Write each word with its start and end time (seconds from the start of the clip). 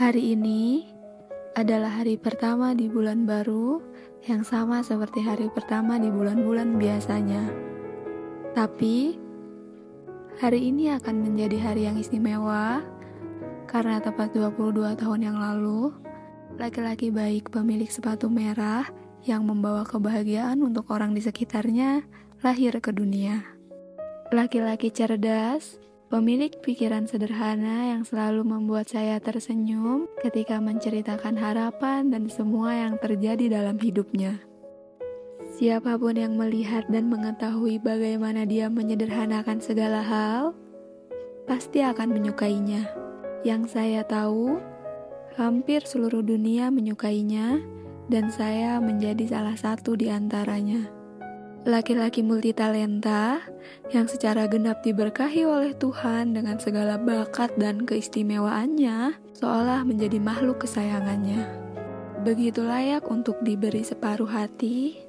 Hari 0.00 0.32
ini 0.32 0.88
adalah 1.52 2.00
hari 2.00 2.16
pertama 2.16 2.72
di 2.72 2.88
bulan 2.88 3.28
baru 3.28 3.84
yang 4.24 4.40
sama 4.48 4.80
seperti 4.80 5.20
hari 5.20 5.52
pertama 5.52 6.00
di 6.00 6.08
bulan-bulan 6.08 6.80
biasanya. 6.80 7.44
Tapi 8.56 9.20
hari 10.40 10.72
ini 10.72 10.88
akan 10.96 11.20
menjadi 11.20 11.60
hari 11.60 11.84
yang 11.84 12.00
istimewa 12.00 12.80
karena 13.68 14.00
tepat 14.00 14.32
22 14.32 14.88
tahun 14.96 15.20
yang 15.20 15.36
lalu 15.36 15.92
laki-laki 16.56 17.12
baik 17.12 17.52
pemilik 17.52 17.92
sepatu 17.92 18.32
merah 18.32 18.88
yang 19.28 19.44
membawa 19.44 19.84
kebahagiaan 19.84 20.64
untuk 20.64 20.88
orang 20.96 21.12
di 21.12 21.20
sekitarnya 21.20 22.08
lahir 22.40 22.72
ke 22.80 22.88
dunia. 22.88 23.44
Laki-laki 24.32 24.88
cerdas 24.96 25.76
Pemilik 26.10 26.50
pikiran 26.58 27.06
sederhana 27.06 27.94
yang 27.94 28.02
selalu 28.02 28.42
membuat 28.42 28.90
saya 28.90 29.22
tersenyum 29.22 30.10
ketika 30.18 30.58
menceritakan 30.58 31.38
harapan 31.38 32.10
dan 32.10 32.26
semua 32.26 32.74
yang 32.74 32.98
terjadi 32.98 33.62
dalam 33.62 33.78
hidupnya. 33.78 34.42
Siapa 35.54 35.94
pun 36.02 36.18
yang 36.18 36.34
melihat 36.34 36.90
dan 36.90 37.06
mengetahui 37.14 37.78
bagaimana 37.78 38.42
dia 38.42 38.66
menyederhanakan 38.66 39.62
segala 39.62 40.02
hal, 40.02 40.50
pasti 41.46 41.78
akan 41.78 42.10
menyukainya. 42.10 42.90
Yang 43.46 43.78
saya 43.78 44.02
tahu, 44.02 44.58
hampir 45.38 45.86
seluruh 45.86 46.26
dunia 46.26 46.74
menyukainya, 46.74 47.62
dan 48.10 48.34
saya 48.34 48.82
menjadi 48.82 49.30
salah 49.30 49.54
satu 49.54 49.94
di 49.94 50.10
antaranya 50.10 50.90
laki-laki 51.68 52.24
multitalenta 52.24 53.44
yang 53.92 54.08
secara 54.08 54.48
genap 54.48 54.80
diberkahi 54.80 55.44
oleh 55.44 55.76
Tuhan 55.76 56.32
dengan 56.32 56.56
segala 56.56 56.96
bakat 56.96 57.52
dan 57.60 57.84
keistimewaannya, 57.84 59.20
seolah 59.36 59.84
menjadi 59.84 60.16
makhluk 60.16 60.64
kesayangannya. 60.64 61.44
Begitu 62.24 62.64
layak 62.64 63.08
untuk 63.08 63.40
diberi 63.44 63.84
separuh 63.84 64.28
hati, 64.28 65.00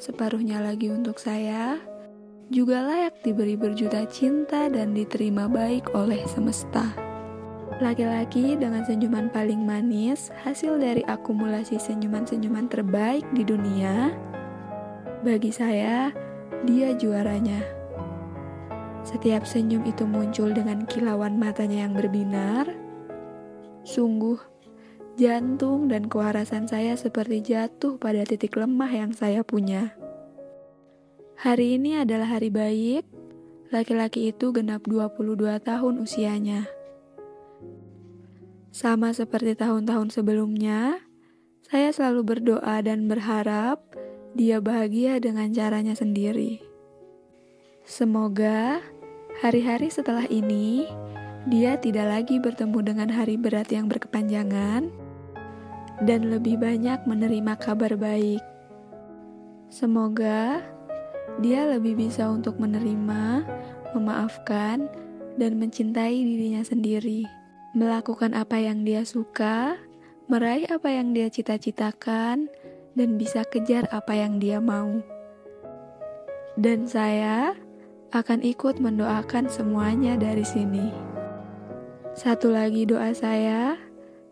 separuhnya 0.00 0.60
lagi 0.60 0.88
untuk 0.92 1.20
saya, 1.20 1.80
juga 2.48 2.84
layak 2.84 3.20
diberi 3.24 3.56
berjuta 3.56 4.04
cinta 4.08 4.68
dan 4.72 4.96
diterima 4.96 5.48
baik 5.48 5.92
oleh 5.92 6.24
semesta. 6.28 6.84
Laki-laki 7.80 8.60
dengan 8.60 8.84
senyuman 8.84 9.32
paling 9.32 9.64
manis, 9.64 10.28
hasil 10.44 10.76
dari 10.76 11.00
akumulasi 11.08 11.80
senyuman-senyuman 11.80 12.68
terbaik 12.68 13.24
di 13.32 13.40
dunia, 13.40 14.12
bagi 15.20 15.52
saya, 15.52 16.08
dia 16.64 16.96
juaranya. 16.96 17.60
Setiap 19.04 19.44
senyum 19.44 19.84
itu 19.84 20.08
muncul 20.08 20.52
dengan 20.52 20.84
kilauan 20.88 21.36
matanya 21.36 21.84
yang 21.88 21.92
berbinar. 21.92 22.68
Sungguh, 23.84 24.40
jantung 25.20 25.88
dan 25.88 26.08
kewarasan 26.08 26.68
saya 26.68 26.96
seperti 26.96 27.52
jatuh 27.52 28.00
pada 28.00 28.24
titik 28.24 28.56
lemah 28.56 28.92
yang 28.92 29.12
saya 29.12 29.44
punya. 29.44 29.92
Hari 31.40 31.80
ini 31.80 32.00
adalah 32.00 32.36
hari 32.36 32.52
baik. 32.52 33.04
Laki-laki 33.72 34.32
itu 34.32 34.52
genap 34.52 34.84
22 34.84 35.60
tahun 35.62 35.94
usianya. 36.02 36.68
Sama 38.72 39.12
seperti 39.12 39.56
tahun-tahun 39.56 40.12
sebelumnya, 40.12 41.00
saya 41.64 41.94
selalu 41.94 42.34
berdoa 42.34 42.82
dan 42.82 43.06
berharap 43.06 43.78
dia 44.34 44.62
bahagia 44.62 45.18
dengan 45.18 45.50
caranya 45.50 45.98
sendiri. 45.98 46.62
Semoga 47.82 48.78
hari-hari 49.42 49.90
setelah 49.90 50.28
ini 50.30 50.86
dia 51.50 51.74
tidak 51.80 52.06
lagi 52.06 52.36
bertemu 52.38 52.78
dengan 52.84 53.08
hari 53.10 53.34
berat 53.34 53.72
yang 53.74 53.90
berkepanjangan 53.90 54.92
dan 56.06 56.20
lebih 56.30 56.60
banyak 56.60 57.02
menerima 57.08 57.58
kabar 57.58 57.96
baik. 57.98 58.42
Semoga 59.72 60.62
dia 61.42 61.66
lebih 61.66 61.96
bisa 61.98 62.28
untuk 62.30 62.58
menerima, 62.58 63.46
memaafkan, 63.96 64.86
dan 65.38 65.56
mencintai 65.56 66.20
dirinya 66.20 66.60
sendiri, 66.60 67.24
melakukan 67.72 68.34
apa 68.36 68.58
yang 68.60 68.82
dia 68.82 69.06
suka, 69.06 69.78
meraih 70.26 70.68
apa 70.68 70.90
yang 70.90 71.14
dia 71.16 71.30
cita-citakan, 71.32 72.50
dan 73.00 73.16
bisa 73.16 73.48
kejar 73.48 73.88
apa 73.88 74.12
yang 74.12 74.36
dia 74.36 74.60
mau. 74.60 75.00
Dan 76.60 76.84
saya 76.84 77.56
akan 78.12 78.44
ikut 78.44 78.76
mendoakan 78.76 79.48
semuanya 79.48 80.20
dari 80.20 80.44
sini. 80.44 80.92
Satu 82.12 82.52
lagi 82.52 82.84
doa 82.84 83.16
saya, 83.16 83.80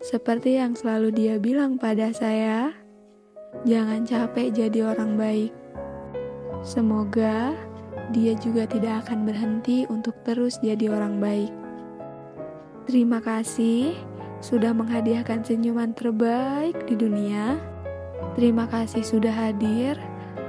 seperti 0.04 0.60
yang 0.60 0.76
selalu 0.76 1.16
dia 1.16 1.34
bilang 1.40 1.80
pada 1.80 2.12
saya, 2.12 2.76
jangan 3.64 4.04
capek 4.04 4.52
jadi 4.52 4.92
orang 4.92 5.16
baik. 5.16 5.52
Semoga 6.60 7.56
dia 8.12 8.36
juga 8.36 8.68
tidak 8.68 9.08
akan 9.08 9.24
berhenti 9.24 9.88
untuk 9.88 10.12
terus 10.28 10.60
jadi 10.60 10.92
orang 10.92 11.16
baik. 11.24 11.52
Terima 12.84 13.24
kasih 13.24 13.96
sudah 14.44 14.76
menghadiahkan 14.76 15.40
senyuman 15.40 15.96
terbaik 15.96 16.76
di 16.84 16.98
dunia. 16.98 17.77
Terima 18.38 18.70
kasih 18.70 19.02
sudah 19.02 19.34
hadir, 19.34 19.98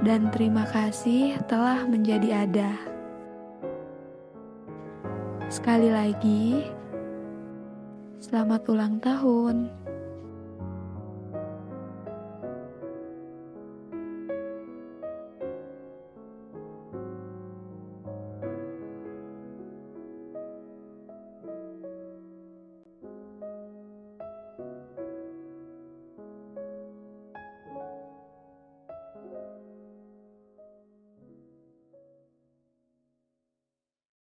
dan 0.06 0.30
terima 0.30 0.66
kasih 0.70 1.38
telah 1.50 1.86
menjadi 1.90 2.46
ada. 2.46 2.72
Sekali 5.50 5.90
lagi, 5.90 6.70
selamat 8.22 8.62
ulang 8.70 9.02
tahun. 9.02 9.79